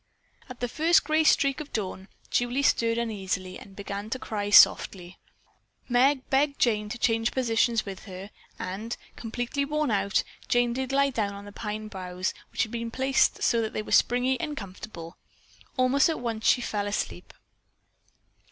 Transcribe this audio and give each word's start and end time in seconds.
At 0.49 0.61
the 0.61 0.67
first 0.67 1.03
gray 1.03 1.23
streak 1.23 1.59
of 1.59 1.71
dawn, 1.71 2.07
Julie 2.31 2.63
stirred 2.63 2.97
uneasily 2.97 3.59
and 3.59 3.75
began 3.75 4.09
to 4.09 4.17
cry 4.17 4.49
softly. 4.49 5.19
Meg 5.87 6.27
begged 6.31 6.57
Jane 6.57 6.89
to 6.89 6.97
change 6.97 7.31
positions 7.33 7.85
with 7.85 8.05
her, 8.05 8.31
and, 8.57 8.97
completely 9.15 9.63
worn 9.63 9.91
out, 9.91 10.23
Jane 10.47 10.73
did 10.73 10.91
lie 10.91 11.11
down 11.11 11.35
on 11.35 11.45
the 11.45 11.51
pine 11.51 11.87
boughs 11.87 12.33
which 12.51 12.63
had 12.63 12.71
been 12.71 12.89
so 12.91 12.95
placed 12.97 13.51
that 13.51 13.73
they 13.73 13.83
were 13.83 13.91
springy 13.91 14.39
and 14.39 14.57
comfortable. 14.57 15.17
Almost 15.77 16.09
at 16.09 16.19
once 16.19 16.47
she 16.47 16.61
fell 16.61 16.87
asleep. 16.87 17.31